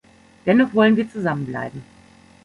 [0.47, 1.83] Dennoch wollen wir zusammenbleiben.